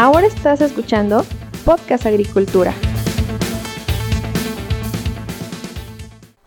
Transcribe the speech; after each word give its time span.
Ahora 0.00 0.28
estás 0.28 0.60
escuchando 0.60 1.24
Podcast 1.64 2.06
Agricultura. 2.06 2.72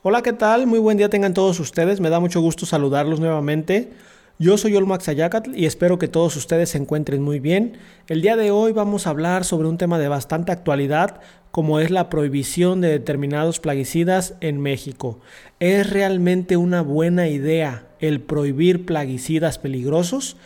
Hola, 0.03 0.21
¿qué 0.21 0.31
tal? 0.31 0.67
Muy 0.67 0.79
buen 0.79 0.95
día 0.95 1.09
tengan 1.09 1.33
todos 1.33 1.59
ustedes. 1.59 1.99
Me 1.99 2.09
da 2.09 2.21
mucho 2.21 2.39
gusto 2.39 2.65
saludarlos 2.65 3.19
nuevamente. 3.19 3.91
Yo 4.39 4.57
soy 4.57 4.77
Olmax 4.77 5.09
Ayacatl 5.09 5.53
y 5.53 5.65
espero 5.65 5.99
que 5.99 6.07
todos 6.07 6.37
ustedes 6.37 6.69
se 6.69 6.77
encuentren 6.77 7.21
muy 7.21 7.41
bien. 7.41 7.77
El 8.07 8.21
día 8.21 8.37
de 8.37 8.51
hoy 8.51 8.71
vamos 8.71 9.05
a 9.05 9.09
hablar 9.09 9.43
sobre 9.43 9.67
un 9.67 9.77
tema 9.77 9.99
de 9.99 10.07
bastante 10.07 10.53
actualidad, 10.53 11.19
como 11.51 11.81
es 11.81 11.91
la 11.91 12.09
prohibición 12.09 12.79
de 12.79 12.87
determinados 12.87 13.59
plaguicidas 13.59 14.35
en 14.39 14.61
México. 14.61 15.19
¿Es 15.59 15.89
realmente 15.89 16.55
una 16.55 16.83
buena 16.83 17.27
idea 17.27 17.83
el 17.99 18.21
prohibir 18.21 18.85
plaguicidas 18.85 19.59
peligrosos? 19.59 20.37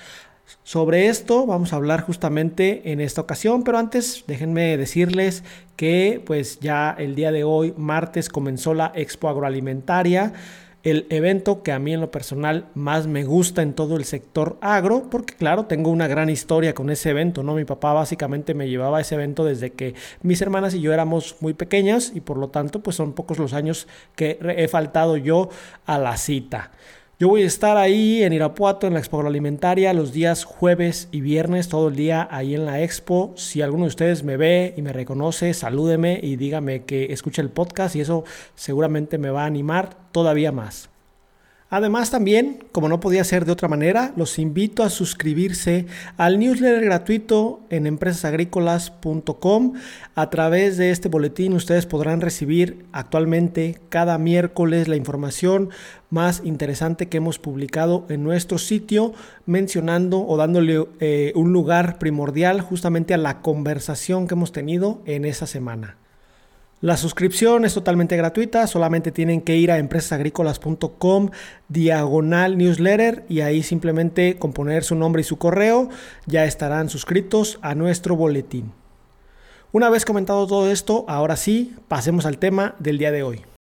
Sobre 0.63 1.07
esto 1.07 1.45
vamos 1.45 1.73
a 1.73 1.75
hablar 1.75 2.01
justamente 2.01 2.91
en 2.91 2.99
esta 2.99 3.21
ocasión, 3.21 3.63
pero 3.63 3.77
antes 3.77 4.23
déjenme 4.27 4.77
decirles 4.77 5.43
que 5.75 6.21
pues 6.25 6.59
ya 6.59 6.95
el 6.97 7.15
día 7.15 7.31
de 7.31 7.43
hoy, 7.43 7.73
martes, 7.77 8.29
comenzó 8.29 8.73
la 8.73 8.91
Expo 8.95 9.29
Agroalimentaria, 9.29 10.33
el 10.85 11.07
evento 11.09 11.63
que 11.63 11.71
a 11.71 11.79
mí 11.79 11.93
en 11.93 12.01
lo 12.01 12.11
personal 12.11 12.65
más 12.75 13.07
me 13.07 13.23
gusta 13.23 13.63
en 13.63 13.73
todo 13.73 13.97
el 13.97 14.05
sector 14.05 14.57
agro, 14.61 15.07
porque 15.09 15.33
claro, 15.33 15.65
tengo 15.65 15.89
una 15.89 16.07
gran 16.07 16.29
historia 16.29 16.75
con 16.75 16.91
ese 16.91 17.09
evento, 17.09 17.41
¿no? 17.41 17.55
Mi 17.55 17.65
papá 17.65 17.93
básicamente 17.93 18.53
me 18.53 18.69
llevaba 18.69 18.99
a 18.99 19.01
ese 19.01 19.15
evento 19.15 19.43
desde 19.43 19.71
que 19.71 19.95
mis 20.21 20.41
hermanas 20.43 20.75
y 20.75 20.81
yo 20.81 20.93
éramos 20.93 21.37
muy 21.39 21.55
pequeñas 21.55 22.11
y 22.13 22.21
por 22.21 22.37
lo 22.37 22.49
tanto 22.49 22.81
pues 22.81 22.95
son 22.95 23.13
pocos 23.13 23.39
los 23.39 23.53
años 23.53 23.87
que 24.15 24.37
he 24.57 24.67
faltado 24.67 25.17
yo 25.17 25.49
a 25.87 25.97
la 25.97 26.17
cita. 26.17 26.71
Yo 27.17 27.29
voy 27.29 27.43
a 27.43 27.45
estar 27.45 27.77
ahí 27.77 28.23
en 28.23 28.33
Irapuato, 28.33 28.87
en 28.87 28.93
la 28.93 28.99
Expo 28.99 29.15
Agroalimentaria, 29.15 29.93
los 29.93 30.11
días 30.11 30.43
jueves 30.43 31.07
y 31.13 31.21
viernes, 31.21 31.69
todo 31.69 31.87
el 31.87 31.95
día 31.95 32.27
ahí 32.29 32.55
en 32.55 32.65
la 32.65 32.81
Expo. 32.81 33.33
Si 33.37 33.61
alguno 33.61 33.85
de 33.85 33.87
ustedes 33.87 34.23
me 34.25 34.35
ve 34.35 34.73
y 34.75 34.81
me 34.81 34.91
reconoce, 34.91 35.53
salúdeme 35.53 36.19
y 36.21 36.35
dígame 36.35 36.83
que 36.83 37.13
escuche 37.13 37.41
el 37.41 37.51
podcast 37.51 37.95
y 37.95 38.01
eso 38.01 38.25
seguramente 38.55 39.17
me 39.17 39.29
va 39.29 39.43
a 39.43 39.45
animar 39.45 39.95
todavía 40.11 40.51
más. 40.51 40.89
Además 41.75 42.09
también, 42.09 42.63
como 42.71 42.87
no 42.87 43.01
podía 43.01 43.25
ser 43.25 43.43
de 43.43 43.51
otra 43.51 43.67
manera, 43.67 44.13
los 44.15 44.39
invito 44.39 44.81
a 44.81 44.89
suscribirse 44.89 45.87
al 46.15 46.39
newsletter 46.39 46.85
gratuito 46.85 47.59
en 47.69 47.85
empresasagrícolas.com. 47.85 49.73
A 50.15 50.29
través 50.29 50.77
de 50.77 50.91
este 50.91 51.09
boletín 51.09 51.51
ustedes 51.51 51.85
podrán 51.85 52.21
recibir 52.21 52.85
actualmente 52.93 53.81
cada 53.89 54.17
miércoles 54.17 54.87
la 54.87 54.95
información 54.95 55.69
más 56.09 56.41
interesante 56.45 57.09
que 57.09 57.17
hemos 57.17 57.39
publicado 57.39 58.05
en 58.07 58.23
nuestro 58.23 58.57
sitio, 58.57 59.11
mencionando 59.45 60.25
o 60.25 60.37
dándole 60.37 60.87
eh, 61.01 61.33
un 61.35 61.51
lugar 61.51 61.99
primordial 61.99 62.61
justamente 62.61 63.13
a 63.13 63.17
la 63.17 63.41
conversación 63.41 64.29
que 64.29 64.35
hemos 64.35 64.53
tenido 64.53 65.01
en 65.05 65.25
esa 65.25 65.45
semana. 65.45 65.97
La 66.81 66.97
suscripción 66.97 67.63
es 67.63 67.73
totalmente 67.73 68.17
gratuita, 68.17 68.67
solamente 68.67 69.11
tienen 69.11 69.41
que 69.41 69.55
ir 69.55 69.71
a 69.71 69.77
empresasagrícolas.com 69.77 71.29
diagonal 71.69 72.57
newsletter 72.57 73.23
y 73.29 73.41
ahí 73.41 73.63
simplemente 73.63 74.37
con 74.37 74.51
poner 74.51 74.83
su 74.83 74.95
nombre 74.95 75.21
y 75.21 75.23
su 75.23 75.37
correo 75.37 75.89
ya 76.25 76.43
estarán 76.43 76.89
suscritos 76.89 77.59
a 77.61 77.75
nuestro 77.75 78.17
boletín. 78.17 78.73
Una 79.71 79.89
vez 79.89 80.05
comentado 80.05 80.47
todo 80.47 80.69
esto, 80.69 81.05
ahora 81.07 81.37
sí, 81.37 81.73
pasemos 81.87 82.25
al 82.25 82.37
tema 82.37 82.75
del 82.79 82.97
día 82.97 83.11
de 83.11 83.23
hoy. 83.23 83.54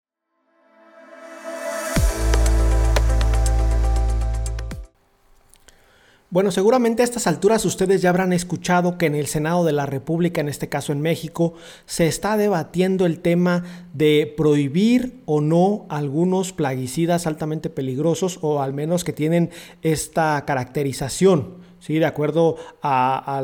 Bueno, 6.34 6.50
seguramente 6.50 7.02
a 7.02 7.04
estas 7.04 7.28
alturas 7.28 7.64
ustedes 7.64 8.02
ya 8.02 8.10
habrán 8.10 8.32
escuchado 8.32 8.98
que 8.98 9.06
en 9.06 9.14
el 9.14 9.28
Senado 9.28 9.64
de 9.64 9.70
la 9.70 9.86
República, 9.86 10.40
en 10.40 10.48
este 10.48 10.68
caso 10.68 10.90
en 10.90 11.00
México, 11.00 11.54
se 11.86 12.08
está 12.08 12.36
debatiendo 12.36 13.06
el 13.06 13.20
tema 13.20 13.62
de 13.92 14.34
prohibir 14.36 15.20
o 15.26 15.40
no 15.40 15.86
algunos 15.88 16.52
plaguicidas 16.52 17.28
altamente 17.28 17.70
peligrosos 17.70 18.40
o 18.42 18.60
al 18.60 18.72
menos 18.72 19.04
que 19.04 19.12
tienen 19.12 19.50
esta 19.82 20.44
caracterización, 20.44 21.58
¿sí? 21.78 22.00
de 22.00 22.06
acuerdo 22.06 22.56
a, 22.82 23.38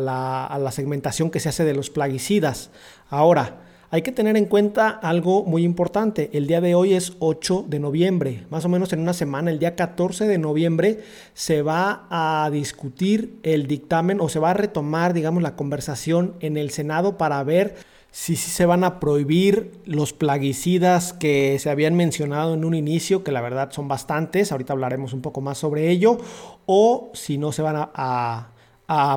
a 0.53 0.59
la 0.59 0.72
segmentación 0.72 1.31
que 1.31 1.39
se 1.39 1.51
hace 1.51 1.65
de 1.65 1.75
los 1.75 1.91
plaguicidas. 1.91 2.71
Ahora, 3.09 3.70
hay 3.93 4.03
que 4.03 4.12
tener 4.12 4.37
en 4.37 4.47
cuenta 4.47 4.89
algo 4.89 5.45
muy 5.45 5.65
importante. 5.65 6.31
El 6.33 6.47
día 6.47 6.61
de 6.61 6.77
hoy 6.77 6.95
es 6.95 7.15
8 7.19 7.65
de 7.69 7.81
noviembre. 7.81 8.45
Más 8.49 8.65
o 8.65 8.69
menos 8.69 8.93
en 8.93 9.01
una 9.01 9.15
semana, 9.15 9.51
el 9.51 9.59
día 9.59 9.75
14 9.75 10.28
de 10.28 10.39
noviembre, 10.39 11.01
se 11.34 11.62
va 11.62 12.06
a 12.09 12.49
discutir 12.51 13.41
el 13.43 13.67
dictamen 13.67 14.21
o 14.21 14.28
se 14.28 14.39
va 14.39 14.51
a 14.51 14.55
retomar, 14.55 15.12
digamos, 15.12 15.43
la 15.43 15.56
conversación 15.56 16.34
en 16.39 16.56
el 16.56 16.71
Senado 16.71 17.19
para 17.19 17.43
ver 17.43 17.75
si, 18.12 18.37
se 18.37 18.65
van 18.65 18.84
a 18.84 19.01
prohibir 19.01 19.73
los 19.87 20.12
plaguicidas 20.12 21.12
que 21.12 21.59
se 21.59 21.69
habían 21.69 21.97
mencionado 21.97 22.55
en 22.55 22.65
un 22.65 22.75
inicio, 22.75 23.25
que 23.25 23.33
la 23.33 23.41
verdad 23.41 23.72
son 23.72 23.89
bastantes, 23.89 24.53
ahorita 24.53 24.72
hablaremos 24.72 25.12
un 25.12 25.21
poco 25.21 25.41
más 25.41 25.59
sobre 25.59 25.91
ello, 25.91 26.19
o 26.67 27.11
si 27.12 27.39
no 27.39 27.51
se 27.51 27.62
van 27.62 27.77
a 27.77 27.91
a 27.95 28.50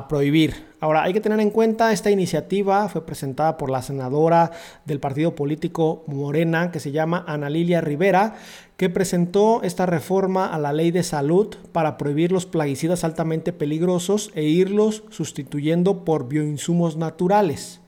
prohibir. 0.08 0.66
Ahora, 0.78 1.02
hay 1.02 1.12
que 1.12 1.20
tener 1.20 1.40
en 1.40 1.50
cuenta, 1.50 1.90
esta 1.90 2.10
iniciativa 2.10 2.88
fue 2.88 3.04
presentada 3.04 3.56
por 3.56 3.70
la 3.70 3.82
senadora 3.82 4.52
del 4.84 5.00
partido 5.00 5.34
político 5.34 6.04
Morena, 6.06 6.70
que 6.70 6.78
se 6.78 6.92
llama 6.92 7.24
Ana 7.26 7.50
Lilia 7.50 7.80
Rivera, 7.80 8.36
que 8.76 8.88
presentó 8.88 9.62
esta 9.62 9.86
reforma 9.86 10.46
a 10.46 10.58
la 10.58 10.72
ley 10.72 10.92
de 10.92 11.02
salud 11.02 11.56
para 11.72 11.96
prohibir 11.96 12.30
los 12.30 12.46
plaguicidas 12.46 13.02
altamente 13.02 13.52
peligrosos 13.52 14.30
e 14.34 14.44
irlos 14.44 15.02
sustituyendo 15.10 16.04
por 16.04 16.28
bioinsumos 16.28 16.96
naturales. 16.96 17.80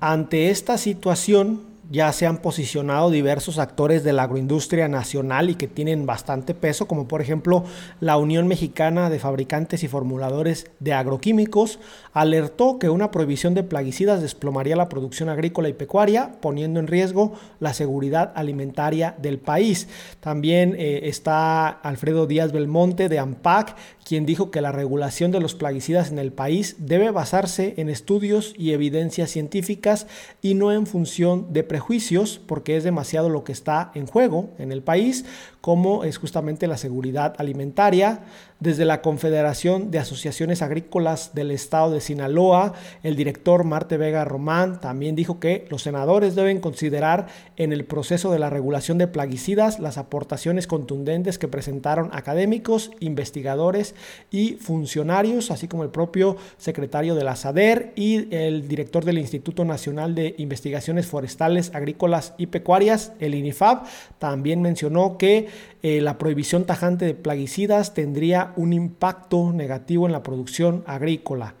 Ante 0.00 0.50
esta 0.50 0.76
situación, 0.76 1.67
ya 1.90 2.12
se 2.12 2.26
han 2.26 2.38
posicionado 2.38 3.10
diversos 3.10 3.58
actores 3.58 4.04
de 4.04 4.12
la 4.12 4.24
agroindustria 4.24 4.88
nacional 4.88 5.50
y 5.50 5.54
que 5.54 5.68
tienen 5.68 6.04
bastante 6.04 6.54
peso, 6.54 6.86
como 6.86 7.08
por 7.08 7.22
ejemplo 7.22 7.64
la 8.00 8.16
Unión 8.18 8.46
Mexicana 8.46 9.08
de 9.08 9.18
Fabricantes 9.18 9.82
y 9.82 9.88
Formuladores 9.88 10.70
de 10.80 10.92
Agroquímicos, 10.92 11.78
alertó 12.12 12.78
que 12.78 12.90
una 12.90 13.10
prohibición 13.10 13.54
de 13.54 13.62
plaguicidas 13.62 14.20
desplomaría 14.20 14.76
la 14.76 14.88
producción 14.88 15.28
agrícola 15.28 15.68
y 15.68 15.72
pecuaria, 15.72 16.32
poniendo 16.40 16.78
en 16.78 16.88
riesgo 16.88 17.32
la 17.60 17.72
seguridad 17.72 18.32
alimentaria 18.34 19.14
del 19.18 19.38
país. 19.38 19.88
También 20.20 20.74
eh, 20.78 21.00
está 21.04 21.68
Alfredo 21.68 22.26
Díaz 22.26 22.52
Belmonte 22.52 23.08
de 23.08 23.18
AMPAC, 23.18 23.76
quien 24.04 24.26
dijo 24.26 24.50
que 24.50 24.60
la 24.60 24.72
regulación 24.72 25.30
de 25.30 25.40
los 25.40 25.54
plaguicidas 25.54 26.10
en 26.10 26.18
el 26.18 26.32
país 26.32 26.76
debe 26.78 27.10
basarse 27.10 27.74
en 27.76 27.88
estudios 27.88 28.54
y 28.56 28.72
evidencias 28.72 29.30
científicas 29.30 30.06
y 30.40 30.54
no 30.54 30.72
en 30.72 30.86
función 30.86 31.52
de 31.52 31.62
prejuicios, 31.78 32.40
porque 32.44 32.76
es 32.76 32.82
demasiado 32.82 33.28
lo 33.28 33.44
que 33.44 33.52
está 33.52 33.92
en 33.94 34.08
juego 34.08 34.50
en 34.58 34.72
el 34.72 34.82
país, 34.82 35.24
como 35.60 36.02
es 36.02 36.18
justamente 36.18 36.66
la 36.66 36.76
seguridad 36.76 37.36
alimentaria. 37.38 38.22
Desde 38.60 38.84
la 38.84 39.02
Confederación 39.02 39.92
de 39.92 40.00
Asociaciones 40.00 40.62
Agrícolas 40.62 41.32
del 41.32 41.52
Estado 41.52 41.92
de 41.92 42.00
Sinaloa, 42.00 42.72
el 43.04 43.14
director 43.14 43.62
Marte 43.62 43.96
Vega 43.96 44.24
Román 44.24 44.80
también 44.80 45.14
dijo 45.14 45.38
que 45.38 45.68
los 45.70 45.82
senadores 45.82 46.34
deben 46.34 46.60
considerar 46.60 47.28
en 47.56 47.72
el 47.72 47.84
proceso 47.84 48.32
de 48.32 48.40
la 48.40 48.50
regulación 48.50 48.98
de 48.98 49.06
plaguicidas 49.06 49.78
las 49.78 49.96
aportaciones 49.96 50.66
contundentes 50.66 51.38
que 51.38 51.46
presentaron 51.46 52.10
académicos, 52.12 52.90
investigadores 52.98 53.94
y 54.32 54.54
funcionarios, 54.54 55.52
así 55.52 55.68
como 55.68 55.84
el 55.84 55.90
propio 55.90 56.36
secretario 56.56 57.14
de 57.14 57.22
la 57.22 57.36
SADER 57.36 57.92
y 57.94 58.34
el 58.34 58.66
director 58.66 59.04
del 59.04 59.18
Instituto 59.18 59.64
Nacional 59.64 60.16
de 60.16 60.34
Investigaciones 60.38 61.06
Forestales, 61.06 61.67
Agrícolas 61.74 62.34
y 62.38 62.46
Pecuarias, 62.46 63.12
el 63.20 63.34
INIFAB, 63.34 63.84
también 64.18 64.62
mencionó 64.62 65.18
que 65.18 65.48
eh, 65.82 66.00
la 66.00 66.18
prohibición 66.18 66.64
tajante 66.64 67.04
de 67.04 67.14
plaguicidas 67.14 67.94
tendría 67.94 68.52
un 68.56 68.72
impacto 68.72 69.52
negativo 69.52 70.06
en 70.06 70.12
la 70.12 70.22
producción 70.22 70.84
agrícola. 70.86 71.54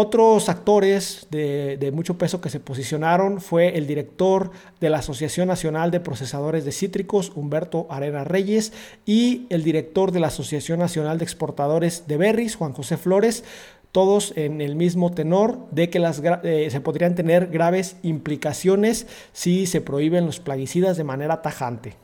Otros 0.00 0.48
actores 0.48 1.26
de, 1.30 1.90
mucho 1.92 2.18
peso 2.18 2.40
que 2.40 2.50
se 2.50 2.60
posicionaron 2.60 3.40
fue 3.40 3.76
el 3.76 3.88
director 3.88 4.52
de 4.80 4.90
la 4.90 4.98
Asociación 4.98 5.48
Nacional 5.48 5.90
de 5.90 5.98
Procesadores 5.98 6.64
de 6.64 6.70
Cítricos, 6.70 7.32
Humberto 7.34 7.88
Arena 7.90 8.22
Reyes, 8.22 8.72
y 9.06 9.46
el 9.50 9.64
director 9.64 10.12
de 10.12 10.20
la 10.20 10.28
Asociación 10.28 10.78
Nacional 10.78 11.18
de 11.18 11.24
Exportadores 11.24 12.06
de 12.06 12.16
Berries, 12.16 12.54
Juan 12.54 12.74
José 12.74 12.96
Flores, 12.96 13.42
todos 13.92 14.32
en 14.36 14.60
el 14.60 14.76
mismo 14.76 15.12
tenor 15.12 15.66
de 15.70 15.90
que 15.90 15.98
las, 15.98 16.22
eh, 16.42 16.68
se 16.70 16.80
podrían 16.80 17.14
tener 17.14 17.48
graves 17.48 17.96
implicaciones 18.02 19.06
si 19.32 19.66
se 19.66 19.80
prohíben 19.80 20.26
los 20.26 20.40
plaguicidas 20.40 20.96
de 20.96 21.04
manera 21.04 21.42
tajante. 21.42 21.96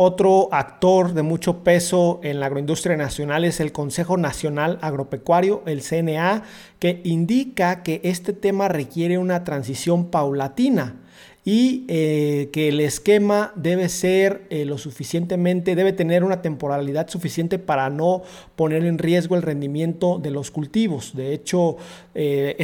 Otro 0.00 0.48
actor 0.52 1.12
de 1.12 1.22
mucho 1.22 1.64
peso 1.64 2.20
en 2.22 2.38
la 2.38 2.46
agroindustria 2.46 2.96
nacional 2.96 3.44
es 3.44 3.58
el 3.58 3.72
Consejo 3.72 4.16
Nacional 4.16 4.78
Agropecuario, 4.80 5.64
el 5.66 5.82
CNA, 5.82 6.44
que 6.78 7.00
indica 7.02 7.82
que 7.82 8.00
este 8.04 8.32
tema 8.32 8.68
requiere 8.68 9.18
una 9.18 9.42
transición 9.42 10.06
paulatina 10.12 11.00
y 11.48 11.86
eh, 11.88 12.50
que 12.52 12.68
el 12.68 12.78
esquema 12.78 13.52
debe 13.56 13.88
ser 13.88 14.42
eh, 14.50 14.66
lo 14.66 14.76
suficientemente, 14.76 15.74
debe 15.74 15.94
tener 15.94 16.22
una 16.22 16.42
temporalidad 16.42 17.08
suficiente 17.08 17.58
para 17.58 17.88
no 17.88 18.20
poner 18.54 18.84
en 18.84 18.98
riesgo 18.98 19.34
el 19.34 19.40
rendimiento 19.40 20.18
de 20.18 20.30
los 20.30 20.50
cultivos. 20.50 21.16
De 21.16 21.32
hecho, 21.32 21.78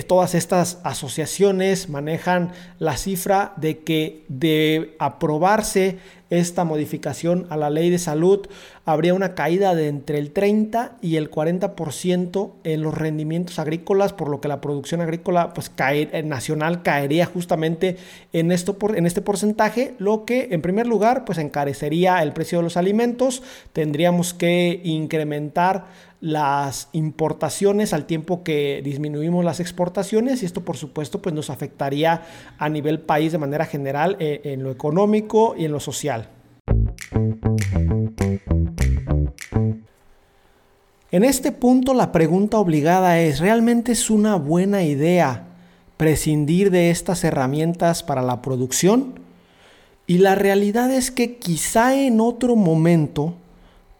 todas 0.06 0.34
estas 0.34 0.80
asociaciones 0.84 1.88
manejan 1.88 2.52
la 2.78 2.98
cifra 2.98 3.54
de 3.56 3.78
que 3.78 4.24
de 4.28 4.96
aprobarse 4.98 5.96
esta 6.34 6.64
modificación 6.64 7.46
a 7.50 7.56
la 7.56 7.70
ley 7.70 7.90
de 7.90 7.98
salud, 7.98 8.46
habría 8.84 9.14
una 9.14 9.34
caída 9.34 9.74
de 9.74 9.88
entre 9.88 10.18
el 10.18 10.30
30 10.32 10.96
y 11.00 11.16
el 11.16 11.30
40% 11.30 12.50
en 12.64 12.82
los 12.82 12.94
rendimientos 12.94 13.58
agrícolas, 13.58 14.12
por 14.12 14.28
lo 14.28 14.40
que 14.40 14.48
la 14.48 14.60
producción 14.60 15.00
agrícola 15.00 15.54
pues, 15.54 15.70
eh, 15.78 16.22
nacional 16.24 16.82
caería 16.82 17.26
justamente 17.26 17.96
en, 18.32 18.52
esto 18.52 18.76
en 18.94 19.06
este 19.06 19.22
porcentaje, 19.22 19.94
lo 19.98 20.24
que 20.24 20.48
en 20.50 20.62
primer 20.62 20.86
lugar 20.86 21.24
pues 21.24 21.38
encarecería 21.38 22.22
el 22.22 22.32
precio 22.32 22.58
de 22.58 22.64
los 22.64 22.76
alimentos, 22.76 23.42
tendríamos 23.72 24.34
que 24.34 24.80
incrementar 24.84 25.86
las 26.24 26.88
importaciones 26.92 27.92
al 27.92 28.06
tiempo 28.06 28.42
que 28.42 28.80
disminuimos 28.82 29.44
las 29.44 29.60
exportaciones 29.60 30.42
y 30.42 30.46
esto 30.46 30.64
por 30.64 30.78
supuesto 30.78 31.20
pues 31.20 31.34
nos 31.34 31.50
afectaría 31.50 32.22
a 32.56 32.70
nivel 32.70 33.00
país 33.00 33.32
de 33.32 33.36
manera 33.36 33.66
general 33.66 34.16
eh, 34.18 34.40
en 34.44 34.62
lo 34.62 34.70
económico 34.70 35.54
y 35.54 35.66
en 35.66 35.72
lo 35.72 35.80
social. 35.80 36.30
En 41.10 41.24
este 41.24 41.52
punto 41.52 41.92
la 41.92 42.10
pregunta 42.10 42.56
obligada 42.56 43.20
es, 43.20 43.38
¿realmente 43.38 43.92
es 43.92 44.08
una 44.08 44.36
buena 44.36 44.82
idea 44.82 45.48
prescindir 45.98 46.70
de 46.70 46.88
estas 46.88 47.22
herramientas 47.22 48.02
para 48.02 48.22
la 48.22 48.40
producción? 48.40 49.20
Y 50.06 50.18
la 50.18 50.34
realidad 50.36 50.90
es 50.90 51.10
que 51.10 51.36
quizá 51.36 51.94
en 51.94 52.18
otro 52.18 52.56
momento 52.56 53.34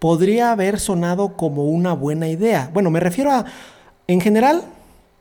podría 0.05 0.53
haber 0.53 0.81
sonado 0.81 1.35
como 1.35 1.65
una 1.65 1.95
buena 1.95 2.29
idea. 2.29 2.69
Bueno, 2.75 2.91
me 2.91 3.01
refiero 3.01 3.31
a, 3.31 3.47
en 4.06 4.21
general, 4.21 4.62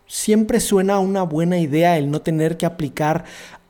siempre 0.08 0.60
suena 0.60 1.00
una 1.00 1.24
buena 1.24 1.58
idea 1.58 1.98
el 1.98 2.12
no 2.12 2.20
tener 2.20 2.58
que 2.58 2.66
aplicar 2.66 3.24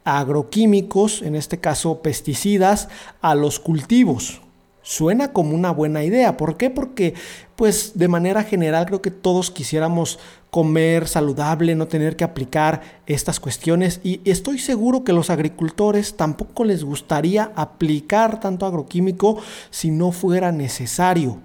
agroquímicos, 0.05 1.21
en 1.21 1.35
este 1.35 1.59
caso 1.59 2.01
pesticidas, 2.01 2.89
a 3.21 3.35
los 3.35 3.59
cultivos. 3.59 4.41
Suena 4.83 5.31
como 5.31 5.55
una 5.55 5.71
buena 5.71 6.03
idea. 6.03 6.35
¿Por 6.35 6.57
qué? 6.57 6.69
Porque, 6.69 7.13
pues, 7.55 7.93
de 7.95 8.09
manera 8.09 8.43
general 8.43 8.85
creo 8.85 9.01
que 9.01 9.11
todos 9.11 9.49
quisiéramos 9.49 10.19
comer 10.51 11.07
saludable, 11.07 11.73
no 11.73 11.87
tener 11.87 12.17
que 12.17 12.25
aplicar 12.25 12.81
estas 13.07 13.39
cuestiones. 13.39 14.01
Y 14.03 14.19
estoy 14.29 14.59
seguro 14.59 15.05
que 15.05 15.13
los 15.13 15.29
agricultores 15.29 16.15
tampoco 16.17 16.65
les 16.65 16.83
gustaría 16.83 17.51
aplicar 17.55 18.41
tanto 18.41 18.65
agroquímico 18.65 19.37
si 19.71 19.89
no 19.89 20.11
fuera 20.11 20.51
necesario. 20.51 21.39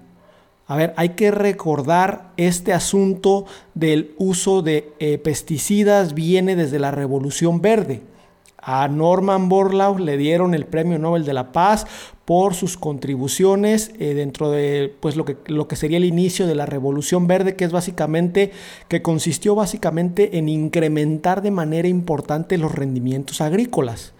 A 0.67 0.75
ver, 0.75 0.93
hay 0.97 1.09
que 1.09 1.31
recordar 1.31 2.31
este 2.37 2.73
asunto 2.73 3.45
del 3.73 4.13
uso 4.19 4.61
de 4.61 4.93
eh, 4.99 5.17
pesticidas 5.17 6.13
viene 6.13 6.55
desde 6.55 6.77
la 6.77 6.91
Revolución 6.91 7.61
Verde. 7.61 8.03
A 8.61 8.87
Norman 8.87 9.49
Borlaug 9.49 9.99
le 9.99 10.17
dieron 10.17 10.53
el 10.53 10.65
Premio 10.65 10.99
Nobel 10.99 11.25
de 11.25 11.33
la 11.33 11.51
Paz 11.51 11.87
por 12.25 12.53
sus 12.53 12.77
contribuciones 12.77 13.91
eh, 13.99 14.13
dentro 14.13 14.51
de 14.51 14.93
pues, 14.99 15.15
lo, 15.15 15.25
que, 15.25 15.37
lo 15.47 15.67
que 15.67 15.75
sería 15.75 15.97
el 15.97 16.05
inicio 16.05 16.45
de 16.45 16.55
la 16.55 16.65
Revolución 16.65 17.25
Verde, 17.25 17.55
que 17.55 17.65
es 17.65 17.71
básicamente, 17.71 18.51
que 18.87 19.01
consistió 19.01 19.55
básicamente 19.55 20.37
en 20.37 20.49
incrementar 20.49 21.41
de 21.41 21.51
manera 21.51 21.87
importante 21.87 22.57
los 22.57 22.75
rendimientos 22.75 23.41
agrícolas. 23.41 24.13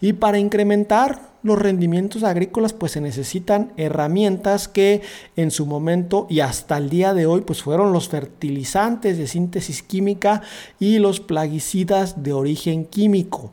Y 0.00 0.14
para 0.14 0.38
incrementar 0.38 1.34
los 1.42 1.58
rendimientos 1.58 2.24
agrícolas, 2.24 2.72
pues 2.72 2.92
se 2.92 3.00
necesitan 3.00 3.72
herramientas 3.76 4.66
que 4.66 5.02
en 5.36 5.50
su 5.50 5.66
momento 5.66 6.26
y 6.28 6.40
hasta 6.40 6.76
el 6.78 6.90
día 6.90 7.14
de 7.14 7.26
hoy, 7.26 7.42
pues 7.42 7.62
fueron 7.62 7.92
los 7.92 8.08
fertilizantes 8.08 9.18
de 9.18 9.26
síntesis 9.26 9.82
química 9.82 10.42
y 10.80 10.98
los 10.98 11.20
plaguicidas 11.20 12.22
de 12.22 12.32
origen 12.32 12.86
químico. 12.86 13.52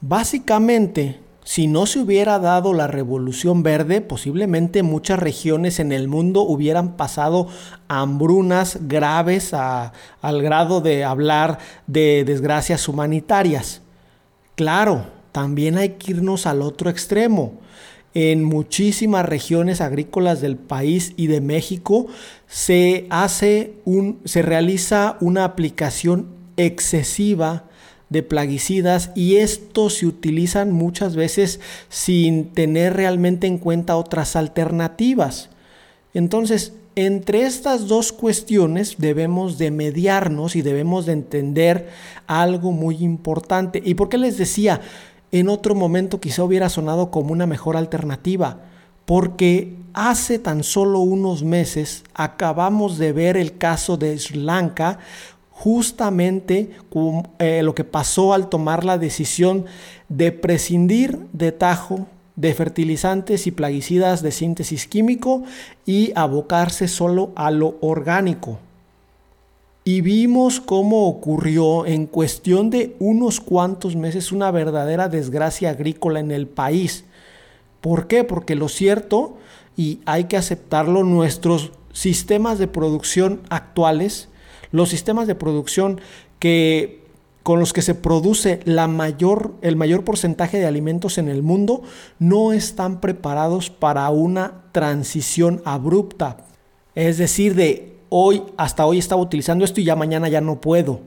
Básicamente, 0.00 1.18
si 1.42 1.66
no 1.66 1.86
se 1.86 1.98
hubiera 1.98 2.38
dado 2.38 2.72
la 2.72 2.86
revolución 2.86 3.62
verde, 3.62 4.00
posiblemente 4.00 4.82
muchas 4.82 5.18
regiones 5.18 5.80
en 5.80 5.92
el 5.92 6.06
mundo 6.06 6.42
hubieran 6.42 6.96
pasado 6.96 7.48
hambrunas 7.88 8.78
graves 8.82 9.54
al 9.54 10.42
grado 10.42 10.80
de 10.80 11.04
hablar 11.04 11.58
de 11.86 12.24
desgracias 12.24 12.86
humanitarias. 12.86 13.80
Claro, 14.54 15.06
también 15.32 15.78
hay 15.78 15.90
que 15.90 16.12
irnos 16.12 16.46
al 16.46 16.62
otro 16.62 16.90
extremo. 16.90 17.54
En 18.14 18.44
muchísimas 18.44 19.26
regiones 19.26 19.80
agrícolas 19.80 20.40
del 20.40 20.56
país 20.56 21.12
y 21.16 21.26
de 21.26 21.40
México 21.40 22.06
se 22.46 23.06
hace 23.10 23.74
un, 23.84 24.20
se 24.24 24.42
realiza 24.42 25.16
una 25.20 25.44
aplicación 25.44 26.28
excesiva 26.56 27.67
de 28.08 28.22
plaguicidas 28.22 29.10
y 29.14 29.36
estos 29.36 29.94
se 29.94 30.06
utilizan 30.06 30.72
muchas 30.72 31.14
veces 31.16 31.60
sin 31.88 32.52
tener 32.52 32.94
realmente 32.94 33.46
en 33.46 33.58
cuenta 33.58 33.96
otras 33.96 34.36
alternativas. 34.36 35.50
Entonces, 36.14 36.72
entre 36.94 37.42
estas 37.42 37.86
dos 37.86 38.12
cuestiones 38.12 38.96
debemos 38.98 39.56
de 39.56 39.70
mediarnos 39.70 40.56
y 40.56 40.62
debemos 40.62 41.06
de 41.06 41.12
entender 41.12 41.90
algo 42.26 42.72
muy 42.72 42.96
importante. 43.04 43.80
¿Y 43.84 43.94
por 43.94 44.08
qué 44.08 44.18
les 44.18 44.36
decía? 44.36 44.80
En 45.30 45.48
otro 45.48 45.74
momento 45.74 46.20
quizá 46.20 46.42
hubiera 46.42 46.68
sonado 46.68 47.10
como 47.10 47.32
una 47.32 47.46
mejor 47.46 47.76
alternativa, 47.76 48.62
porque 49.04 49.76
hace 49.92 50.38
tan 50.38 50.64
solo 50.64 51.00
unos 51.00 51.44
meses 51.44 52.02
acabamos 52.14 52.98
de 52.98 53.12
ver 53.12 53.36
el 53.36 53.58
caso 53.58 53.96
de 53.96 54.18
Sri 54.18 54.40
Lanka, 54.40 54.98
justamente 55.58 56.70
eh, 57.40 57.62
lo 57.64 57.74
que 57.74 57.82
pasó 57.82 58.32
al 58.32 58.48
tomar 58.48 58.84
la 58.84 58.96
decisión 58.96 59.64
de 60.08 60.30
prescindir 60.30 61.18
de 61.32 61.50
tajo 61.50 62.06
de 62.36 62.54
fertilizantes 62.54 63.48
y 63.48 63.50
plaguicidas 63.50 64.22
de 64.22 64.30
síntesis 64.30 64.86
químico 64.86 65.42
y 65.84 66.12
abocarse 66.14 66.86
solo 66.86 67.32
a 67.34 67.50
lo 67.50 67.76
orgánico. 67.80 68.60
Y 69.82 70.00
vimos 70.00 70.60
cómo 70.60 71.08
ocurrió 71.08 71.86
en 71.86 72.06
cuestión 72.06 72.70
de 72.70 72.94
unos 73.00 73.40
cuantos 73.40 73.96
meses 73.96 74.30
una 74.30 74.52
verdadera 74.52 75.08
desgracia 75.08 75.70
agrícola 75.70 76.20
en 76.20 76.30
el 76.30 76.46
país. 76.46 77.04
¿Por 77.80 78.06
qué? 78.06 78.22
Porque 78.22 78.54
lo 78.54 78.68
cierto, 78.68 79.38
y 79.76 79.98
hay 80.06 80.24
que 80.24 80.36
aceptarlo, 80.36 81.02
nuestros 81.02 81.72
sistemas 81.92 82.60
de 82.60 82.68
producción 82.68 83.40
actuales 83.50 84.28
los 84.70 84.88
sistemas 84.88 85.26
de 85.26 85.34
producción 85.34 86.00
que 86.38 87.06
con 87.42 87.60
los 87.60 87.72
que 87.72 87.80
se 87.80 87.94
produce 87.94 88.60
la 88.64 88.88
mayor, 88.88 89.54
el 89.62 89.74
mayor 89.76 90.04
porcentaje 90.04 90.58
de 90.58 90.66
alimentos 90.66 91.16
en 91.16 91.28
el 91.28 91.42
mundo 91.42 91.82
no 92.18 92.52
están 92.52 93.00
preparados 93.00 93.70
para 93.70 94.10
una 94.10 94.64
transición 94.72 95.62
abrupta. 95.64 96.36
Es 96.94 97.16
decir, 97.16 97.54
de 97.54 97.96
hoy 98.10 98.42
hasta 98.56 98.84
hoy 98.84 98.98
estaba 98.98 99.22
utilizando 99.22 99.64
esto 99.64 99.80
y 99.80 99.84
ya 99.84 99.96
mañana 99.96 100.28
ya 100.28 100.40
no 100.40 100.60
puedo. 100.60 101.00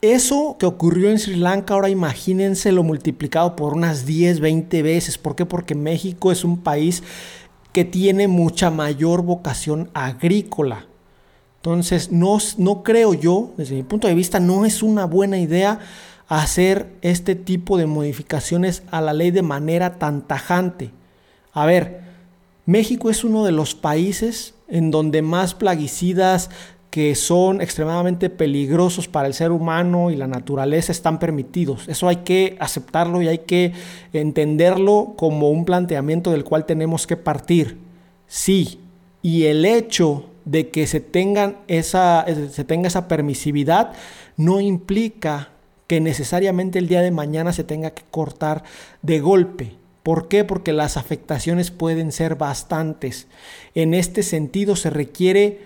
Eso 0.00 0.56
que 0.58 0.66
ocurrió 0.66 1.10
en 1.10 1.18
Sri 1.18 1.36
Lanka, 1.36 1.74
ahora 1.74 1.88
imagínense 1.88 2.70
lo 2.70 2.82
multiplicado 2.82 3.56
por 3.56 3.74
unas 3.74 4.06
10, 4.06 4.40
20 4.40 4.82
veces. 4.82 5.18
¿Por 5.18 5.34
qué? 5.34 5.44
Porque 5.44 5.74
México 5.74 6.30
es 6.30 6.44
un 6.44 6.58
país 6.58 7.02
que 7.72 7.84
tiene 7.84 8.28
mucha 8.28 8.70
mayor 8.70 9.22
vocación 9.22 9.90
agrícola. 9.94 10.86
Entonces, 11.58 12.12
no, 12.12 12.38
no 12.56 12.82
creo 12.82 13.14
yo, 13.14 13.52
desde 13.56 13.74
mi 13.74 13.82
punto 13.82 14.08
de 14.08 14.14
vista, 14.14 14.40
no 14.40 14.64
es 14.64 14.82
una 14.82 15.04
buena 15.04 15.38
idea 15.38 15.80
hacer 16.28 16.92
este 17.02 17.34
tipo 17.34 17.78
de 17.78 17.86
modificaciones 17.86 18.82
a 18.90 19.00
la 19.00 19.12
ley 19.12 19.30
de 19.30 19.42
manera 19.42 19.98
tan 19.98 20.22
tajante. 20.22 20.90
A 21.52 21.66
ver, 21.66 22.02
México 22.66 23.10
es 23.10 23.24
uno 23.24 23.44
de 23.44 23.52
los 23.52 23.74
países 23.74 24.54
en 24.68 24.90
donde 24.90 25.22
más 25.22 25.54
plaguicidas 25.54 26.50
que 26.90 27.14
son 27.14 27.60
extremadamente 27.60 28.30
peligrosos 28.30 29.08
para 29.08 29.26
el 29.26 29.34
ser 29.34 29.52
humano 29.52 30.10
y 30.10 30.16
la 30.16 30.26
naturaleza 30.26 30.92
están 30.92 31.18
permitidos. 31.18 31.88
Eso 31.88 32.08
hay 32.08 32.16
que 32.16 32.56
aceptarlo 32.60 33.20
y 33.20 33.28
hay 33.28 33.38
que 33.38 33.72
entenderlo 34.12 35.14
como 35.16 35.50
un 35.50 35.64
planteamiento 35.64 36.30
del 36.30 36.44
cual 36.44 36.66
tenemos 36.66 37.06
que 37.06 37.16
partir. 37.16 37.78
Sí, 38.26 38.80
y 39.22 39.44
el 39.44 39.64
hecho 39.64 40.24
de 40.48 40.70
que 40.70 40.86
se, 40.86 41.00
tengan 41.00 41.58
esa, 41.68 42.24
se 42.50 42.64
tenga 42.64 42.88
esa 42.88 43.06
permisividad 43.06 43.92
no 44.38 44.60
implica 44.60 45.50
que 45.86 46.00
necesariamente 46.00 46.78
el 46.78 46.88
día 46.88 47.02
de 47.02 47.10
mañana 47.10 47.52
se 47.52 47.64
tenga 47.64 47.90
que 47.90 48.02
cortar 48.10 48.64
de 49.02 49.20
golpe. 49.20 49.74
¿Por 50.02 50.28
qué? 50.28 50.44
Porque 50.44 50.72
las 50.72 50.96
afectaciones 50.96 51.70
pueden 51.70 52.12
ser 52.12 52.36
bastantes. 52.36 53.26
En 53.74 53.92
este 53.92 54.22
sentido 54.22 54.74
se 54.74 54.88
requiere 54.88 55.60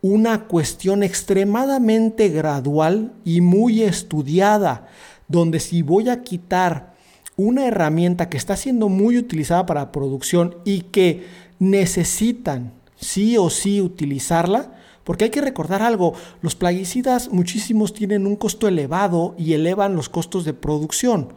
una 0.00 0.46
cuestión 0.46 1.02
extremadamente 1.02 2.30
gradual 2.30 3.12
y 3.24 3.42
muy 3.42 3.82
estudiada 3.82 4.88
donde 5.28 5.60
si 5.60 5.82
voy 5.82 6.08
a 6.08 6.22
quitar 6.22 6.94
una 7.36 7.66
herramienta 7.66 8.30
que 8.30 8.38
está 8.38 8.56
siendo 8.56 8.88
muy 8.88 9.18
utilizada 9.18 9.66
para 9.66 9.92
producción 9.92 10.56
y 10.64 10.82
que 10.82 11.26
necesitan 11.58 12.72
sí 13.02 13.36
o 13.36 13.50
sí 13.50 13.82
utilizarla, 13.82 14.72
porque 15.04 15.24
hay 15.24 15.30
que 15.30 15.42
recordar 15.42 15.82
algo, 15.82 16.14
los 16.40 16.54
plaguicidas 16.54 17.30
muchísimos 17.30 17.92
tienen 17.92 18.26
un 18.26 18.36
costo 18.36 18.68
elevado 18.68 19.34
y 19.36 19.52
elevan 19.52 19.96
los 19.96 20.08
costos 20.08 20.44
de 20.44 20.54
producción. 20.54 21.34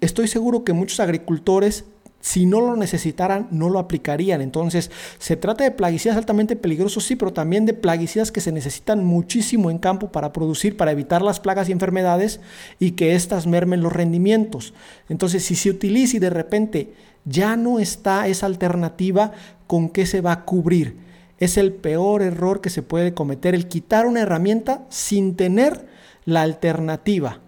Estoy 0.00 0.28
seguro 0.28 0.64
que 0.64 0.72
muchos 0.72 1.00
agricultores 1.00 1.84
si 2.20 2.46
no 2.46 2.60
lo 2.60 2.76
necesitaran, 2.76 3.46
no 3.50 3.70
lo 3.70 3.78
aplicarían. 3.78 4.40
Entonces, 4.40 4.90
se 5.18 5.36
trata 5.36 5.64
de 5.64 5.70
plaguicidas 5.70 6.16
altamente 6.16 6.56
peligrosos, 6.56 7.04
sí, 7.04 7.16
pero 7.16 7.32
también 7.32 7.64
de 7.64 7.74
plaguicidas 7.74 8.32
que 8.32 8.40
se 8.40 8.52
necesitan 8.52 9.04
muchísimo 9.04 9.70
en 9.70 9.78
campo 9.78 10.10
para 10.10 10.32
producir, 10.32 10.76
para 10.76 10.90
evitar 10.90 11.22
las 11.22 11.40
plagas 11.40 11.68
y 11.68 11.72
enfermedades 11.72 12.40
y 12.78 12.92
que 12.92 13.14
éstas 13.14 13.46
mermen 13.46 13.82
los 13.82 13.92
rendimientos. 13.92 14.74
Entonces, 15.08 15.44
si 15.44 15.54
se 15.54 15.70
utiliza 15.70 16.16
y 16.16 16.20
de 16.20 16.30
repente 16.30 16.92
ya 17.28 17.56
no 17.56 17.78
está 17.78 18.26
esa 18.26 18.46
alternativa, 18.46 19.32
¿con 19.66 19.90
qué 19.90 20.06
se 20.06 20.20
va 20.20 20.32
a 20.32 20.44
cubrir? 20.44 20.96
Es 21.38 21.56
el 21.56 21.72
peor 21.72 22.22
error 22.22 22.60
que 22.60 22.70
se 22.70 22.82
puede 22.82 23.14
cometer, 23.14 23.54
el 23.54 23.68
quitar 23.68 24.06
una 24.06 24.20
herramienta 24.20 24.84
sin 24.88 25.36
tener 25.36 25.86
la 26.24 26.42
alternativa. 26.42 27.40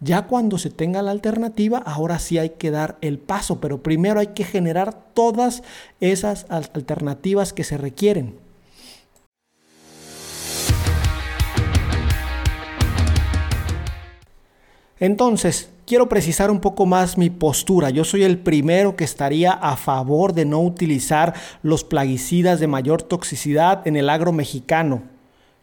Ya 0.00 0.26
cuando 0.26 0.58
se 0.58 0.70
tenga 0.70 1.02
la 1.02 1.10
alternativa, 1.10 1.78
ahora 1.78 2.18
sí 2.18 2.38
hay 2.38 2.50
que 2.50 2.70
dar 2.70 2.98
el 3.00 3.18
paso, 3.18 3.60
pero 3.60 3.82
primero 3.82 4.20
hay 4.20 4.28
que 4.28 4.44
generar 4.44 5.12
todas 5.14 5.62
esas 6.00 6.46
alternativas 6.50 7.52
que 7.52 7.64
se 7.64 7.78
requieren. 7.78 8.36
Entonces, 15.00 15.70
quiero 15.88 16.06
precisar 16.06 16.50
un 16.50 16.60
poco 16.60 16.84
más 16.84 17.16
mi 17.16 17.30
postura. 17.30 17.88
Yo 17.88 18.04
soy 18.04 18.22
el 18.22 18.38
primero 18.38 18.94
que 18.94 19.04
estaría 19.04 19.52
a 19.52 19.74
favor 19.76 20.34
de 20.34 20.44
no 20.44 20.60
utilizar 20.60 21.32
los 21.62 21.82
plaguicidas 21.82 22.60
de 22.60 22.66
mayor 22.66 23.00
toxicidad 23.00 23.86
en 23.86 23.96
el 23.96 24.10
agro 24.10 24.30
mexicano 24.30 25.17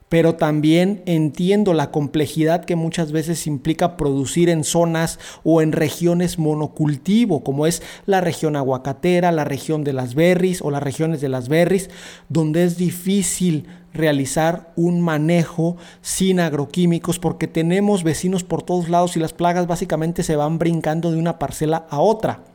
pero 0.10 0.36
también 0.36 1.02
entiendo 1.06 1.74
la 1.74 1.92
complejidad 1.92 2.66
que 2.66 2.76
muchas 2.76 3.12
veces 3.12 3.48
implica 3.48 3.98
producir 3.98 4.50
en 4.50 4.64
zonas 4.64 5.20
o 5.44 5.62
en 5.62 5.72
regiones 5.72 6.38
monocultivo, 6.38 7.44
como 7.44 7.66
es 7.66 7.82
la 8.06 8.22
región 8.22 8.56
aguacatera, 8.56 9.32
la 9.32 9.44
región 9.44 9.84
de 9.84 9.94
las 9.94 10.16
berries 10.16 10.62
o 10.62 10.72
las 10.72 10.84
regiones 10.84 11.22
de 11.22 11.30
las 11.30 11.50
berries, 11.50 11.90
donde 12.30 12.64
es 12.64 12.78
difícil 12.78 13.68
realizar 13.94 14.74
un 14.76 15.02
manejo 15.02 15.78
sin 16.02 16.40
agroquímicos 16.40 17.18
porque 17.18 17.48
tenemos 17.48 18.04
vecinos 18.04 18.44
por 18.44 18.62
todos 18.62 18.90
lados 18.90 19.16
y 19.16 19.20
las 19.20 19.34
plagas 19.34 19.68
básicamente 19.68 20.22
se 20.22 20.36
van 20.36 20.60
brincando 20.60 21.12
de 21.12 21.18
una 21.18 21.40
parcela 21.40 21.88
a 21.90 22.00
otra. 22.00 22.55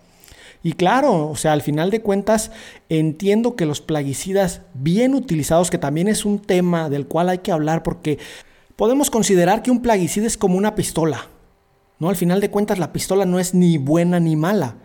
Y 0.63 0.75
claro, 0.75 1.31
o 1.31 1.37
sea, 1.37 1.53
al 1.53 1.63
final 1.63 1.91
de 1.91 2.03
cuentas 2.03 2.51
entiendo 2.89 3.57
que 3.57 3.65
los 3.65 3.81
plaguicidas 3.81 4.63
bien 4.75 5.15
utilizados, 5.15 5.71
que 5.71 5.79
también 5.79 6.07
es 6.07 6.25
un 6.25 6.39
tema 6.39 6.91
del 6.91 7.07
cual 7.07 7.31
hay 7.31 7.39
que 7.39 7.53
hablar 7.53 7.83
porque 7.83 8.19
podemos 8.77 9.11
considerar 9.11 9.63
que 9.63 9.71
un 9.71 9.81
plaguicida 9.81 10.27
es 10.27 10.37
como 10.37 10.59
una 10.59 10.75
pistola. 10.75 11.27
¿no? 11.99 12.11
Al 12.11 12.17
final 12.17 12.41
de 12.41 12.51
cuentas 12.51 12.79
la 12.79 12.93
pistola 12.93 13.25
no 13.25 13.39
es 13.39 13.55
ni 13.55 13.79
buena 13.79 14.21
ni 14.21 14.37
mala. 14.37 14.77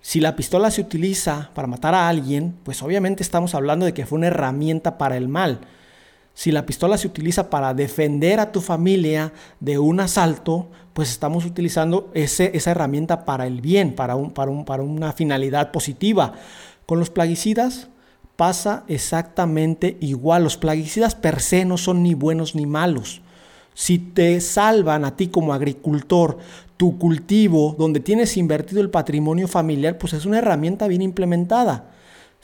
Si 0.00 0.20
la 0.20 0.36
pistola 0.36 0.70
se 0.70 0.80
utiliza 0.80 1.50
para 1.54 1.68
matar 1.68 1.94
a 1.94 2.08
alguien, 2.08 2.56
pues 2.64 2.82
obviamente 2.82 3.22
estamos 3.22 3.54
hablando 3.54 3.86
de 3.86 3.94
que 3.94 4.06
fue 4.06 4.18
una 4.18 4.26
herramienta 4.26 4.98
para 4.98 5.16
el 5.16 5.28
mal. 5.28 5.60
Si 6.34 6.50
la 6.50 6.66
pistola 6.66 6.98
se 6.98 7.06
utiliza 7.06 7.48
para 7.48 7.72
defender 7.72 8.40
a 8.40 8.50
tu 8.50 8.60
familia 8.60 9.32
de 9.60 9.78
un 9.78 10.00
asalto, 10.00 10.68
pues 10.94 11.10
estamos 11.10 11.44
utilizando 11.44 12.10
esa 12.14 12.70
herramienta 12.70 13.24
para 13.24 13.46
el 13.46 13.60
bien, 13.60 13.94
para, 13.94 14.14
un, 14.14 14.30
para, 14.30 14.50
un, 14.50 14.64
para 14.64 14.82
una 14.82 15.12
finalidad 15.12 15.72
positiva. 15.72 16.34
Con 16.86 17.00
los 17.00 17.10
plaguicidas 17.10 17.88
pasa 18.36 18.84
exactamente 18.88 19.96
igual. 20.00 20.44
Los 20.44 20.56
plaguicidas 20.56 21.16
per 21.16 21.40
se 21.40 21.64
no 21.64 21.78
son 21.78 22.02
ni 22.02 22.14
buenos 22.14 22.54
ni 22.54 22.64
malos. 22.64 23.22
Si 23.74 23.98
te 23.98 24.40
salvan 24.40 25.04
a 25.04 25.16
ti 25.16 25.28
como 25.28 25.52
agricultor 25.52 26.38
tu 26.76 26.96
cultivo 26.96 27.74
donde 27.76 27.98
tienes 27.98 28.36
invertido 28.36 28.80
el 28.80 28.90
patrimonio 28.90 29.48
familiar, 29.48 29.98
pues 29.98 30.12
es 30.12 30.26
una 30.26 30.38
herramienta 30.38 30.86
bien 30.86 31.02
implementada. 31.02 31.90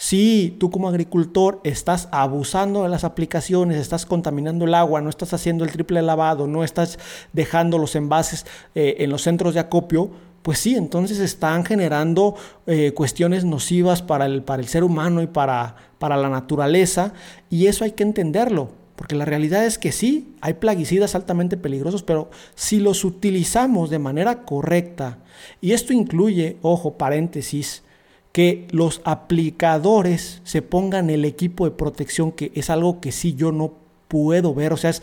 Si 0.02 0.56
tú 0.58 0.70
como 0.70 0.88
agricultor 0.88 1.60
estás 1.62 2.08
abusando 2.10 2.84
de 2.84 2.88
las 2.88 3.04
aplicaciones, 3.04 3.76
estás 3.76 4.06
contaminando 4.06 4.64
el 4.64 4.72
agua, 4.72 5.02
no 5.02 5.10
estás 5.10 5.34
haciendo 5.34 5.62
el 5.62 5.72
triple 5.72 6.00
lavado, 6.00 6.46
no 6.46 6.64
estás 6.64 6.98
dejando 7.34 7.76
los 7.76 7.94
envases 7.96 8.46
eh, 8.74 8.96
en 9.00 9.10
los 9.10 9.20
centros 9.20 9.52
de 9.52 9.60
acopio, 9.60 10.10
pues 10.40 10.58
sí, 10.58 10.74
entonces 10.74 11.18
están 11.18 11.66
generando 11.66 12.34
eh, 12.66 12.92
cuestiones 12.92 13.44
nocivas 13.44 14.00
para 14.00 14.24
el, 14.24 14.42
para 14.42 14.62
el 14.62 14.68
ser 14.68 14.84
humano 14.84 15.20
y 15.20 15.26
para, 15.26 15.76
para 15.98 16.16
la 16.16 16.30
naturaleza, 16.30 17.12
y 17.50 17.66
eso 17.66 17.84
hay 17.84 17.90
que 17.90 18.02
entenderlo. 18.02 18.70
Porque 18.96 19.16
la 19.16 19.26
realidad 19.26 19.66
es 19.66 19.78
que 19.78 19.92
sí, 19.92 20.34
hay 20.40 20.54
plaguicidas 20.54 21.14
altamente 21.14 21.58
peligrosos, 21.58 22.02
pero 22.02 22.30
si 22.54 22.80
los 22.80 23.04
utilizamos 23.04 23.90
de 23.90 23.98
manera 23.98 24.44
correcta, 24.44 25.18
y 25.60 25.72
esto 25.72 25.92
incluye, 25.92 26.56
ojo, 26.62 26.96
paréntesis, 26.96 27.82
que 28.32 28.68
los 28.70 29.00
aplicadores 29.04 30.40
se 30.44 30.62
pongan 30.62 31.10
el 31.10 31.24
equipo 31.24 31.64
de 31.64 31.72
protección, 31.72 32.30
que 32.32 32.52
es 32.54 32.70
algo 32.70 33.00
que 33.00 33.12
sí 33.12 33.34
yo 33.34 33.50
no 33.52 33.74
puedo 34.08 34.54
ver. 34.54 34.72
O 34.72 34.76
sea, 34.76 34.90
es, 34.90 35.02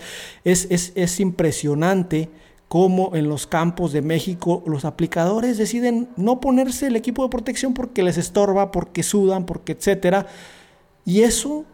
es, 0.70 1.20
impresionante 1.20 2.30
cómo 2.68 3.16
en 3.16 3.30
los 3.30 3.48
campos 3.48 3.92
de 3.92 4.02
México 4.02 4.64
los 4.66 4.86
aplicadores 4.86 5.58
deciden 5.58 6.10
no 6.18 6.40
ponerse 6.40 6.88
el 6.88 6.96
equipo 6.96 7.24
de 7.24 7.30
protección 7.30 7.74
porque 7.74 8.04
les 8.04 8.18
estorba, 8.18 8.72
porque 8.72 9.04
sudan, 9.04 9.46
porque 9.46 9.74
etcétera. 9.74 10.28
Y 11.06 11.22
eso 11.22 11.66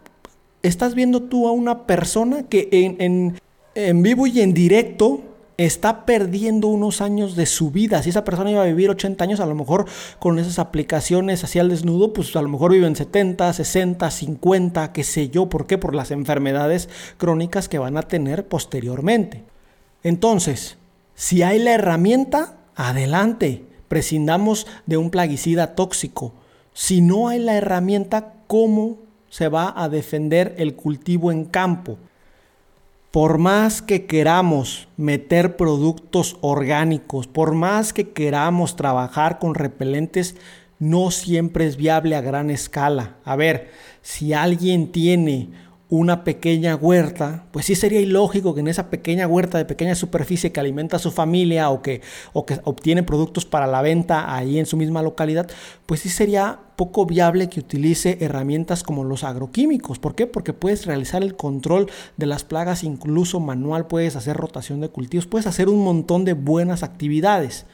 estás 0.62 0.94
viendo 0.94 1.22
tú 1.22 1.46
a 1.46 1.52
una 1.52 1.86
persona 1.86 2.44
que 2.44 2.68
en, 2.70 2.96
en, 3.00 3.40
en 3.74 4.02
vivo 4.02 4.26
y 4.26 4.40
en 4.40 4.54
directo 4.54 5.22
está 5.56 6.04
perdiendo 6.04 6.68
unos 6.68 7.00
años 7.00 7.36
de 7.36 7.46
su 7.46 7.70
vida. 7.70 8.02
Si 8.02 8.10
esa 8.10 8.24
persona 8.24 8.50
iba 8.50 8.62
a 8.62 8.66
vivir 8.66 8.90
80 8.90 9.22
años, 9.22 9.40
a 9.40 9.46
lo 9.46 9.54
mejor 9.54 9.86
con 10.18 10.38
esas 10.38 10.58
aplicaciones 10.58 11.44
así 11.44 11.58
al 11.58 11.68
desnudo, 11.68 12.12
pues 12.12 12.34
a 12.36 12.42
lo 12.42 12.48
mejor 12.48 12.72
viven 12.72 12.96
70, 12.96 13.52
60, 13.52 14.10
50, 14.10 14.92
qué 14.92 15.04
sé 15.04 15.28
yo. 15.28 15.48
¿Por 15.48 15.66
qué? 15.66 15.78
Por 15.78 15.94
las 15.94 16.10
enfermedades 16.10 16.88
crónicas 17.18 17.68
que 17.68 17.78
van 17.78 17.96
a 17.96 18.02
tener 18.02 18.48
posteriormente. 18.48 19.44
Entonces, 20.02 20.76
si 21.14 21.42
hay 21.42 21.58
la 21.58 21.72
herramienta, 21.72 22.56
adelante. 22.74 23.64
Prescindamos 23.88 24.66
de 24.86 24.96
un 24.96 25.10
plaguicida 25.10 25.74
tóxico. 25.74 26.34
Si 26.72 27.00
no 27.00 27.28
hay 27.28 27.38
la 27.38 27.54
herramienta, 27.54 28.34
¿cómo 28.48 28.98
se 29.28 29.48
va 29.48 29.72
a 29.76 29.88
defender 29.88 30.54
el 30.58 30.74
cultivo 30.74 31.30
en 31.30 31.44
campo? 31.44 31.98
Por 33.14 33.38
más 33.38 33.80
que 33.80 34.06
queramos 34.06 34.88
meter 34.96 35.56
productos 35.56 36.36
orgánicos, 36.40 37.28
por 37.28 37.54
más 37.54 37.92
que 37.92 38.10
queramos 38.10 38.74
trabajar 38.74 39.38
con 39.38 39.54
repelentes, 39.54 40.34
no 40.80 41.12
siempre 41.12 41.64
es 41.64 41.76
viable 41.76 42.16
a 42.16 42.20
gran 42.20 42.50
escala. 42.50 43.18
A 43.24 43.36
ver, 43.36 43.70
si 44.02 44.32
alguien 44.32 44.90
tiene 44.90 45.50
una 45.96 46.24
pequeña 46.24 46.74
huerta, 46.74 47.44
pues 47.52 47.66
sí 47.66 47.76
sería 47.76 48.00
ilógico 48.00 48.52
que 48.52 48.60
en 48.60 48.68
esa 48.68 48.90
pequeña 48.90 49.28
huerta 49.28 49.58
de 49.58 49.64
pequeña 49.64 49.94
superficie 49.94 50.50
que 50.50 50.58
alimenta 50.58 50.96
a 50.96 50.98
su 50.98 51.12
familia 51.12 51.70
o 51.70 51.82
que, 51.82 52.00
o 52.32 52.44
que 52.44 52.60
obtiene 52.64 53.04
productos 53.04 53.44
para 53.44 53.68
la 53.68 53.80
venta 53.80 54.34
ahí 54.34 54.58
en 54.58 54.66
su 54.66 54.76
misma 54.76 55.02
localidad, 55.02 55.48
pues 55.86 56.00
sí 56.00 56.08
sería 56.08 56.58
poco 56.74 57.06
viable 57.06 57.48
que 57.48 57.60
utilice 57.60 58.18
herramientas 58.20 58.82
como 58.82 59.04
los 59.04 59.22
agroquímicos. 59.22 60.00
¿Por 60.00 60.16
qué? 60.16 60.26
Porque 60.26 60.52
puedes 60.52 60.84
realizar 60.84 61.22
el 61.22 61.36
control 61.36 61.88
de 62.16 62.26
las 62.26 62.42
plagas 62.42 62.82
incluso 62.82 63.38
manual, 63.38 63.86
puedes 63.86 64.16
hacer 64.16 64.36
rotación 64.36 64.80
de 64.80 64.88
cultivos, 64.88 65.26
puedes 65.26 65.46
hacer 65.46 65.68
un 65.68 65.84
montón 65.84 66.24
de 66.24 66.32
buenas 66.32 66.82
actividades. 66.82 67.66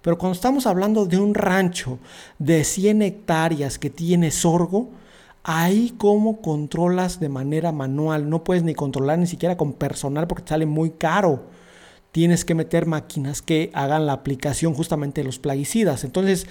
Pero 0.00 0.16
cuando 0.16 0.36
estamos 0.36 0.66
hablando 0.66 1.04
de 1.04 1.18
un 1.18 1.34
rancho 1.34 1.98
de 2.38 2.64
100 2.64 3.02
hectáreas 3.02 3.78
que 3.78 3.90
tiene 3.90 4.30
sorgo, 4.30 4.88
Ahí 5.50 5.94
cómo 5.96 6.42
controlas 6.42 7.20
de 7.20 7.30
manera 7.30 7.72
manual. 7.72 8.28
No 8.28 8.44
puedes 8.44 8.64
ni 8.64 8.74
controlar 8.74 9.18
ni 9.18 9.26
siquiera 9.26 9.56
con 9.56 9.72
personal 9.72 10.26
porque 10.26 10.42
te 10.42 10.50
sale 10.50 10.66
muy 10.66 10.90
caro. 10.90 11.44
Tienes 12.12 12.44
que 12.44 12.54
meter 12.54 12.84
máquinas 12.84 13.40
que 13.40 13.70
hagan 13.72 14.04
la 14.04 14.12
aplicación 14.12 14.74
justamente 14.74 15.22
de 15.22 15.24
los 15.24 15.38
plaguicidas. 15.38 16.04
Entonces, 16.04 16.46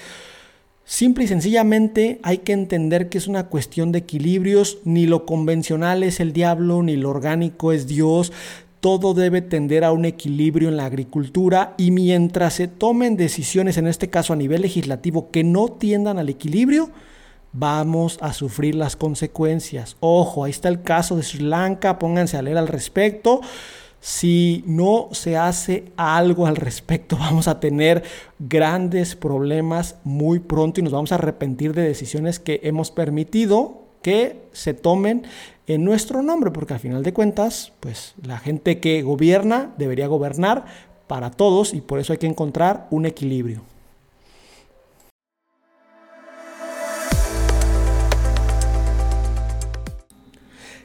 simple 0.83 1.25
y 1.25 1.27
sencillamente 1.27 2.19
hay 2.23 2.39
que 2.39 2.53
entender 2.53 3.07
que 3.07 3.19
es 3.19 3.27
una 3.27 3.49
cuestión 3.49 3.91
de 3.91 3.99
equilibrios. 3.99 4.79
Ni 4.83 5.05
lo 5.05 5.27
convencional 5.27 6.01
es 6.01 6.19
el 6.19 6.33
diablo, 6.33 6.81
ni 6.81 6.95
lo 6.95 7.11
orgánico 7.11 7.73
es 7.73 7.85
Dios 7.85 8.33
todo 8.79 9.15
debe 9.15 9.41
tender 9.41 9.83
a 9.83 9.91
un 9.91 10.05
equilibrio 10.05 10.69
en 10.69 10.77
la 10.77 10.85
agricultura 10.85 11.73
y 11.77 11.89
mientras 11.91 12.53
se 12.53 12.67
tomen 12.67 13.17
decisiones, 13.17 13.77
en 13.77 13.87
este 13.87 14.09
caso 14.09 14.33
a 14.33 14.35
nivel 14.35 14.61
legislativo, 14.61 15.29
que 15.31 15.43
no 15.43 15.67
tiendan 15.67 16.19
al 16.19 16.29
equilibrio, 16.29 16.91
vamos 17.53 18.17
a 18.21 18.33
sufrir 18.33 18.75
las 18.75 18.95
consecuencias. 18.95 19.97
Ojo, 19.99 20.43
ahí 20.43 20.51
está 20.51 20.69
el 20.69 20.81
caso 20.81 21.15
de 21.15 21.23
Sri 21.23 21.43
Lanka, 21.43 21.99
pónganse 21.99 22.37
a 22.37 22.41
leer 22.41 22.57
al 22.57 22.67
respecto. 22.67 23.41
Si 23.99 24.63
no 24.67 25.09
se 25.11 25.37
hace 25.37 25.91
algo 25.97 26.45
al 26.45 26.55
respecto, 26.55 27.17
vamos 27.19 27.47
a 27.47 27.59
tener 27.59 28.03
grandes 28.39 29.15
problemas 29.15 29.95
muy 30.03 30.39
pronto 30.39 30.79
y 30.79 30.83
nos 30.83 30.93
vamos 30.93 31.11
a 31.11 31.15
arrepentir 31.15 31.73
de 31.73 31.81
decisiones 31.81 32.39
que 32.39 32.59
hemos 32.63 32.91
permitido 32.91 33.87
que 34.01 34.47
se 34.53 34.73
tomen 34.73 35.23
en 35.65 35.83
nuestro 35.83 36.21
nombre, 36.21 36.51
porque 36.51 36.73
al 36.73 36.79
final 36.79 37.03
de 37.03 37.13
cuentas, 37.13 37.73
pues 37.81 38.15
la 38.23 38.37
gente 38.37 38.79
que 38.79 39.01
gobierna 39.01 39.73
debería 39.77 40.07
gobernar 40.07 40.65
para 41.07 41.31
todos 41.31 41.73
y 41.73 41.81
por 41.81 41.99
eso 41.99 42.13
hay 42.13 42.19
que 42.19 42.27
encontrar 42.27 42.87
un 42.89 43.05
equilibrio. 43.05 43.63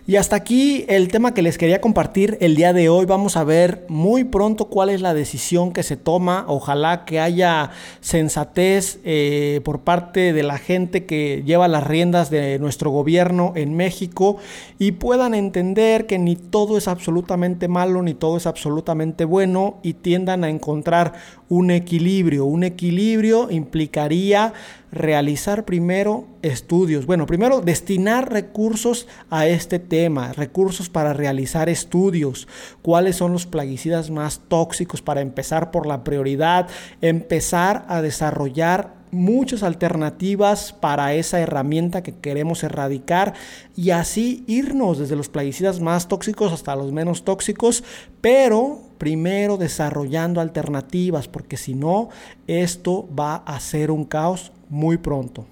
Y 0.04 0.16
hasta 0.16 0.34
aquí 0.34 0.84
el 0.88 1.06
tema 1.06 1.32
que 1.32 1.42
les 1.42 1.58
quería 1.58 1.80
compartir 1.80 2.36
el 2.40 2.56
día 2.56 2.72
de 2.72 2.88
hoy. 2.88 3.06
Vamos 3.06 3.36
a 3.36 3.44
ver 3.44 3.86
muy 3.88 4.24
pronto 4.24 4.64
cuál 4.64 4.90
es 4.90 5.00
la 5.00 5.14
decisión 5.14 5.72
que 5.72 5.84
se 5.84 5.96
toma. 5.96 6.44
Ojalá 6.48 7.04
que 7.04 7.20
haya 7.20 7.70
sensatez 8.00 8.98
eh, 9.04 9.60
por 9.64 9.82
parte 9.82 10.32
de 10.32 10.42
la 10.42 10.58
gente 10.58 11.06
que 11.06 11.44
lleva 11.46 11.68
las 11.68 11.86
riendas 11.86 12.30
de 12.30 12.58
nuestro 12.58 12.90
gobierno 12.90 13.52
en 13.54 13.76
México 13.76 14.38
y 14.76 14.90
puedan 14.90 15.34
entender 15.34 16.06
que 16.06 16.18
ni 16.18 16.34
todo 16.34 16.78
es 16.78 16.88
absolutamente 16.88 17.68
malo 17.68 18.02
ni 18.02 18.14
todo 18.14 18.36
es 18.36 18.48
absolutamente 18.48 19.24
bueno 19.24 19.78
y 19.84 19.92
tiendan 19.92 20.42
a 20.42 20.50
encontrar 20.50 21.12
un 21.48 21.70
equilibrio. 21.70 22.44
Un 22.44 22.64
equilibrio 22.64 23.52
implicaría 23.52 24.52
realizar 24.92 25.64
primero 25.64 26.26
estudios. 26.42 27.06
Bueno, 27.06 27.26
primero 27.26 27.60
destinar 27.60 28.30
recursos 28.30 29.08
a 29.30 29.46
este 29.46 29.78
tema, 29.92 30.32
recursos 30.32 30.88
para 30.88 31.12
realizar 31.12 31.68
estudios. 31.68 32.48
¿Cuáles 32.80 33.16
son 33.16 33.34
los 33.34 33.44
plaguicidas 33.44 34.08
más 34.08 34.40
tóxicos 34.48 35.02
para 35.02 35.20
empezar 35.20 35.70
por 35.70 35.86
la 35.86 36.02
prioridad? 36.02 36.66
Empezar 37.02 37.84
a 37.88 38.00
desarrollar 38.00 38.94
muchas 39.10 39.62
alternativas 39.62 40.72
para 40.72 41.12
esa 41.12 41.40
herramienta 41.40 42.02
que 42.02 42.14
queremos 42.14 42.64
erradicar 42.64 43.34
y 43.76 43.90
así 43.90 44.44
irnos 44.46 44.98
desde 44.98 45.14
los 45.14 45.28
plaguicidas 45.28 45.78
más 45.80 46.08
tóxicos 46.08 46.54
hasta 46.54 46.74
los 46.74 46.90
menos 46.90 47.22
tóxicos, 47.22 47.84
pero 48.22 48.80
primero 48.96 49.58
desarrollando 49.58 50.40
alternativas, 50.40 51.28
porque 51.28 51.58
si 51.58 51.74
no, 51.74 52.08
esto 52.46 53.06
va 53.14 53.36
a 53.44 53.60
ser 53.60 53.90
un 53.90 54.06
caos 54.06 54.52
muy 54.70 54.96
pronto. 54.96 55.44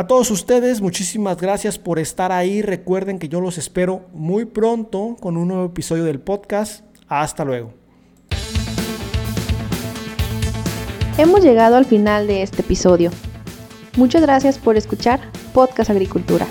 A 0.00 0.06
todos 0.06 0.30
ustedes, 0.30 0.80
muchísimas 0.80 1.36
gracias 1.36 1.78
por 1.78 1.98
estar 1.98 2.32
ahí. 2.32 2.62
Recuerden 2.62 3.18
que 3.18 3.28
yo 3.28 3.42
los 3.42 3.58
espero 3.58 4.06
muy 4.14 4.46
pronto 4.46 5.14
con 5.20 5.36
un 5.36 5.48
nuevo 5.48 5.66
episodio 5.66 6.04
del 6.04 6.20
podcast. 6.20 6.86
Hasta 7.06 7.44
luego. 7.44 7.74
Hemos 11.18 11.44
llegado 11.44 11.76
al 11.76 11.84
final 11.84 12.26
de 12.26 12.40
este 12.40 12.62
episodio. 12.62 13.10
Muchas 13.98 14.22
gracias 14.22 14.56
por 14.56 14.78
escuchar 14.78 15.20
Podcast 15.52 15.90
Agricultura. 15.90 16.46